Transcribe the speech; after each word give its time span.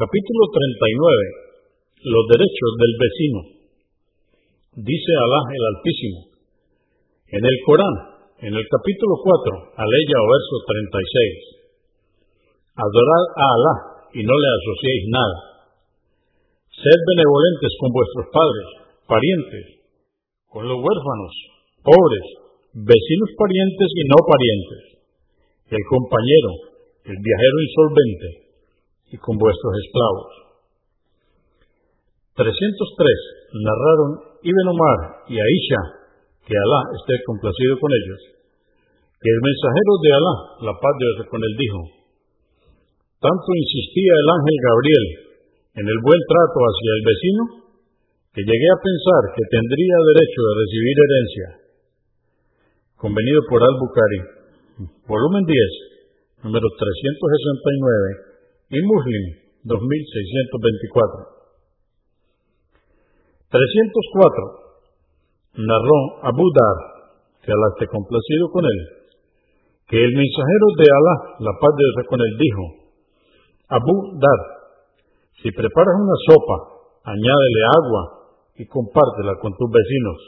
Capítulo 0.00 0.48
39. 0.48 2.08
Los 2.08 2.24
derechos 2.32 2.72
del 2.80 2.92
vecino. 3.04 3.40
Dice 4.80 5.12
Alá 5.12 5.40
el 5.44 5.62
Altísimo. 5.76 6.20
En 7.28 7.44
el 7.44 7.56
Corán, 7.68 7.96
en 8.48 8.52
el 8.56 8.64
capítulo 8.64 9.20
4, 9.20 9.76
aleya 9.76 10.16
o 10.24 10.26
verso 10.32 10.56
36. 10.96 12.80
Adorad 12.80 13.26
a 13.44 13.46
Alá 13.52 13.74
y 14.16 14.24
no 14.24 14.32
le 14.32 14.48
asociéis 14.56 15.04
nada. 15.12 15.36
Sed 16.80 17.00
benevolentes 17.04 17.72
con 17.76 17.92
vuestros 17.92 18.26
padres, 18.32 18.68
parientes, 19.04 19.84
con 20.48 20.64
los 20.64 20.80
huérfanos, 20.80 21.32
pobres, 21.84 22.26
vecinos 22.72 23.30
parientes 23.36 23.88
y 24.00 24.02
no 24.08 24.16
parientes, 24.24 24.82
el 25.76 25.84
compañero, 25.92 26.50
el 27.04 27.20
viajero 27.20 27.56
insolvente, 27.68 28.49
y 29.10 29.16
con 29.18 29.34
vuestros 29.36 29.72
esclavos. 29.82 30.50
303. 32.38 33.60
Narraron 33.60 34.10
Ibn 34.40 34.66
Omar 34.70 35.00
y 35.28 35.34
Aisha, 35.36 35.82
que 36.46 36.54
Alá 36.54 36.80
esté 36.96 37.18
complacido 37.26 37.76
con 37.76 37.90
ellos, 37.90 38.20
que 39.18 39.28
el 39.28 39.40
mensajero 39.42 39.92
de 40.00 40.10
Alá, 40.14 40.34
la 40.70 40.74
paz 40.78 40.94
de 40.96 41.04
Dios 41.04 41.28
con 41.28 41.42
él, 41.42 41.54
dijo, 41.58 41.80
tanto 43.20 43.48
insistía 43.52 44.14
el 44.16 44.28
ángel 44.32 44.56
Gabriel 44.64 45.06
en 45.82 45.86
el 45.90 45.98
buen 46.00 46.22
trato 46.24 46.58
hacia 46.64 46.90
el 46.96 47.02
vecino, 47.04 47.42
que 48.30 48.46
llegué 48.46 48.68
a 48.70 48.80
pensar 48.80 49.22
que 49.34 49.44
tendría 49.50 50.08
derecho 50.14 50.40
de 50.40 50.54
recibir 50.54 50.96
herencia. 51.02 51.48
Convenido 52.94 53.40
por 53.50 53.60
Al-Bukhari, 53.60 54.20
volumen 55.04 55.44
10, 55.44 56.46
número 56.46 56.64
369 56.78 58.29
y 58.70 58.78
Muslim 58.86 59.24
2624. 59.66 61.42
304. 63.50 65.66
Narró 65.66 65.98
Abu 66.22 66.46
Dar, 66.54 66.78
que 67.42 67.50
Alá 67.50 67.66
esté 67.74 67.90
complacido 67.90 68.46
con 68.54 68.62
él, 68.62 69.10
que 69.90 69.98
el 69.98 70.14
mensajero 70.14 70.66
de 70.78 70.86
Alá, 70.86 71.14
la 71.42 71.50
paz 71.58 71.74
de 71.74 71.82
Dios 71.82 72.06
con 72.06 72.22
él, 72.22 72.32
dijo, 72.38 72.62
Abu 73.74 74.14
Dar, 74.22 74.40
si 75.42 75.50
preparas 75.50 75.98
una 75.98 76.14
sopa, 76.30 76.86
añádele 77.10 77.62
agua 77.74 78.02
y 78.54 78.70
compártela 78.70 79.34
con 79.42 79.50
tus 79.58 79.66
vecinos. 79.66 80.18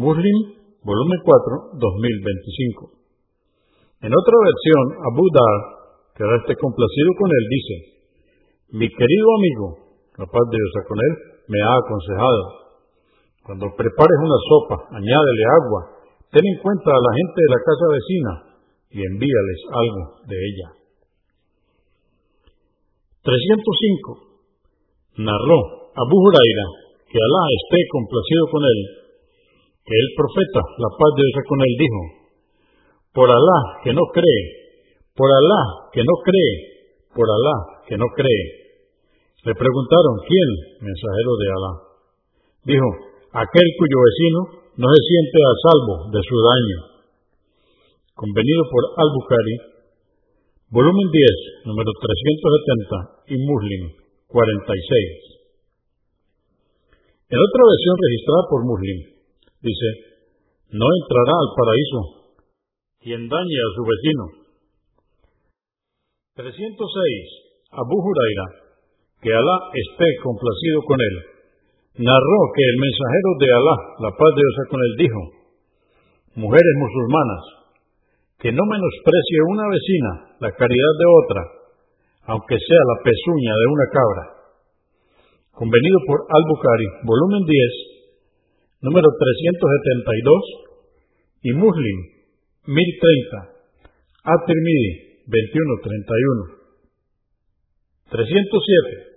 Muslim, 0.00 0.64
volumen 0.80 1.20
4, 1.20 1.76
2025. 1.76 3.04
En 4.00 4.16
otra 4.16 4.36
versión, 4.48 4.84
Abu 5.12 5.28
Dar 5.28 5.81
que 6.14 6.22
ahora 6.22 6.36
esté 6.44 6.54
complacido 6.56 7.10
con 7.18 7.28
él, 7.32 7.44
dice, 7.48 7.74
mi 8.72 8.88
querido 8.88 9.26
amigo, 9.36 9.66
la 10.18 10.26
paz 10.26 10.44
de 10.48 10.56
Dios 10.56 10.72
con 10.88 10.98
él, 11.00 11.12
me 11.48 11.60
ha 11.60 11.74
aconsejado, 11.76 12.62
cuando 13.42 13.66
prepares 13.74 14.18
una 14.22 14.40
sopa, 14.46 14.76
añádele 14.96 15.44
agua, 15.58 15.80
ten 16.30 16.46
en 16.46 16.58
cuenta 16.62 16.94
a 16.94 17.02
la 17.02 17.12
gente 17.16 17.38
de 17.42 17.50
la 17.50 17.60
casa 17.60 17.86
vecina 17.90 18.32
y 18.92 18.98
envíales 19.02 19.60
algo 19.72 20.02
de 20.30 20.36
ella. 20.36 20.68
305. 23.26 25.26
Narró 25.26 25.58
Abu 25.90 26.16
Huraira, 26.22 26.66
que 27.10 27.18
Alá 27.18 27.42
esté 27.50 27.78
complacido 27.90 28.46
con 28.50 28.62
él, 28.62 28.80
que 29.84 29.94
el 29.98 30.08
profeta, 30.16 30.62
la 30.78 30.90
paz 30.94 31.10
de 31.18 31.22
Dios 31.26 31.44
con 31.48 31.60
él, 31.66 31.74
dijo, 31.76 32.00
por 33.12 33.28
Alá 33.28 33.82
que 33.82 33.92
no 33.92 34.06
cree 34.14 34.61
por 35.14 35.28
Alá, 35.28 35.92
que 35.92 36.00
no 36.00 36.14
cree, 36.24 36.54
por 37.12 37.28
Alá, 37.28 37.84
que 37.86 37.96
no 37.96 38.06
cree. 38.16 38.44
Le 39.44 39.54
preguntaron, 39.54 40.14
¿quién? 40.24 40.48
Mensajero 40.80 41.32
de 41.36 41.48
Alá. 41.52 41.72
Dijo, 42.64 42.88
aquel 43.36 43.68
cuyo 43.76 43.98
vecino 44.08 44.40
no 44.80 44.86
se 44.88 45.00
siente 45.04 45.38
a 45.42 45.52
salvo 45.68 45.94
de 46.08 46.20
su 46.24 46.36
daño. 46.40 46.78
Convenido 48.14 48.62
por 48.70 48.82
Al-Bukhari, 48.96 49.56
volumen 50.70 51.08
10, 51.10 51.68
número 51.68 51.90
370 51.92 53.34
y 53.34 53.36
Muslim 53.36 53.82
46. 54.28 55.32
En 57.32 57.38
otra 57.40 57.62
versión 57.68 57.96
registrada 58.00 58.42
por 58.48 58.60
Muslim, 58.64 58.98
dice, 59.60 59.88
no 60.72 60.86
entrará 60.88 61.34
al 61.36 61.50
paraíso 61.56 62.00
quien 63.00 63.28
dañe 63.28 63.58
a 63.58 63.74
su 63.74 63.82
vecino 63.82 64.41
306. 66.32 67.76
Abu 67.76 67.96
Huraira, 68.00 68.46
que 69.20 69.28
Alá 69.28 69.56
esté 69.68 70.08
complacido 70.24 70.80
con 70.88 70.96
él, 70.96 71.16
narró 72.08 72.40
que 72.56 72.64
el 72.64 72.76
mensajero 72.80 73.30
de 73.36 73.48
Alá, 73.52 73.76
la 74.00 74.10
paz 74.16 74.32
de 74.32 74.40
Dios 74.40 74.56
con 74.72 74.80
él, 74.80 74.92
dijo, 74.96 75.20
mujeres 76.40 76.74
musulmanas, 76.80 77.42
que 78.40 78.48
no 78.48 78.64
menosprecie 78.64 79.38
una 79.52 79.68
vecina 79.68 80.10
la 80.40 80.50
caridad 80.56 80.94
de 80.96 81.08
otra, 81.20 81.42
aunque 82.32 82.56
sea 82.56 82.80
la 82.80 82.98
pezuña 83.04 83.52
de 83.52 83.66
una 83.68 83.86
cabra. 83.92 84.24
Convenido 85.52 85.98
por 86.08 86.16
Al-Bukhari, 86.32 86.88
volumen 87.04 87.44
10, 87.44 88.88
número 88.88 89.04
372, 89.04 90.72
y 91.44 91.52
Muslim, 91.60 91.98
1030, 92.72 93.52
At-Tirmidhi, 94.32 95.11
21-31. 95.26 96.62
307. 98.10 99.12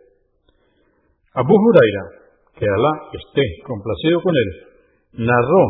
Abu 1.36 1.52
Huraira, 1.52 2.04
que 2.56 2.66
Alá 2.66 2.94
esté 3.12 3.44
complacido 3.66 4.22
con 4.22 4.32
él, 4.32 4.50
narró 5.26 5.66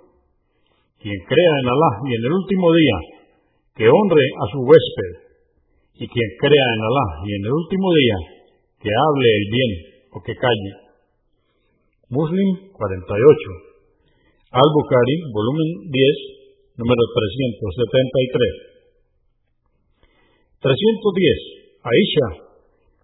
Quien 1.02 1.18
crea 1.26 1.54
en 1.58 1.66
Alá 1.66 2.06
y 2.06 2.14
en 2.14 2.22
el 2.22 2.32
último 2.38 2.70
día, 2.70 3.18
que 3.74 3.90
honre 3.90 4.22
a 4.22 4.46
su 4.54 4.62
huésped 4.62 5.23
y 5.94 6.04
quien 6.10 6.30
crea 6.42 6.68
en 6.74 6.80
Alá 6.82 7.06
y 7.22 7.28
en 7.38 7.42
el 7.46 7.54
último 7.54 7.88
día, 7.94 8.18
que 8.82 8.90
hable 8.90 9.28
el 9.30 9.46
bien 9.46 9.72
o 10.10 10.18
que 10.22 10.34
calle. 10.34 10.72
Muslim 12.10 12.74
48. 12.74 12.74
Al-Bukhari, 14.50 15.16
volumen 15.30 15.68
10, 15.90 16.82
número 16.82 17.02
373. 17.14 18.74
310. 20.58 21.86
Aisha, 21.86 22.26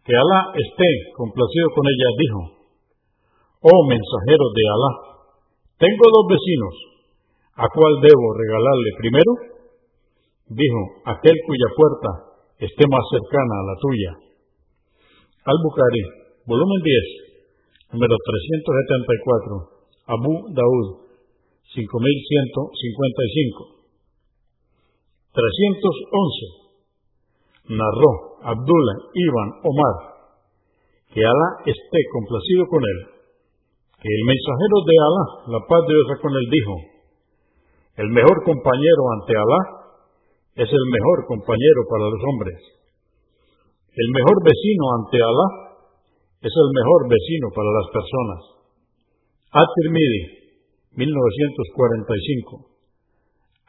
que 0.02 0.14
Alá 0.14 0.50
esté 0.58 0.90
complacido 1.14 1.66
con 1.75 1.87
ella, 1.87 2.08
dijo, 2.19 2.40
Oh 3.70 3.82
mensajero 3.87 4.46
de 4.50 4.64
Alá, 4.66 4.92
tengo 5.78 6.04
dos 6.10 6.26
vecinos, 6.26 6.75
¿a 7.54 7.66
cuál 7.70 7.94
debo 8.02 8.25
regalarle 8.34 8.90
primero? 8.98 9.32
Dijo, 10.48 10.81
aquel 11.06 11.37
cuya 11.46 11.69
puerta 11.76 12.30
esté 12.61 12.85
más 12.85 13.01
cercana 13.09 13.55
a 13.57 13.65
la 13.65 13.73
tuya. 13.81 14.12
Al-Bukhari, 15.49 16.05
volumen 16.45 16.85
10, 16.85 17.97
número 17.97 18.21
374, 18.21 20.12
Abu 20.12 20.53
Daud, 20.53 21.09
5155. 21.73 23.81
311. 25.33 26.61
Narró 27.71 28.43
Abdullah 28.43 28.99
Ibn 29.15 29.62
Omar, 29.65 29.95
que 31.15 31.23
Alá 31.25 31.49
esté 31.65 32.01
complacido 32.12 32.67
con 32.67 32.83
él, 32.83 33.07
que 34.03 34.11
el 34.11 34.25
mensajero 34.27 34.83
de 34.85 34.99
Alá, 35.01 35.25
la 35.55 35.61
paz 35.65 35.87
de 35.87 35.95
Dios 35.95 36.19
con 36.21 36.35
él, 36.35 36.51
dijo, 36.51 36.75
el 37.97 38.11
mejor 38.11 38.43
compañero 38.45 39.03
ante 39.17 39.39
Alá 39.39 39.80
es 40.61 40.69
el 40.69 40.85
mejor 40.93 41.25
compañero 41.25 41.81
para 41.89 42.05
los 42.05 42.21
hombres. 42.21 42.59
El 43.97 44.09
mejor 44.12 44.37
vecino 44.45 44.85
ante 45.01 45.17
Alá 45.17 45.49
es 46.45 46.53
el 46.53 46.69
mejor 46.77 47.09
vecino 47.09 47.49
para 47.57 47.71
las 47.73 47.87
personas. 47.89 48.41
At-Tirmidhi, 49.57 50.23
1945. 51.01 52.71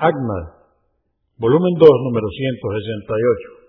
Ahmad, 0.03 0.45
volumen 1.39 1.73
2, 1.79 1.87
número 2.11 2.27
168. 2.27 3.60